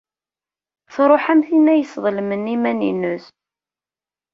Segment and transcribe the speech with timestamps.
[0.93, 3.25] Tṛuḥ am tin ay yesḍelmen iman-nnes.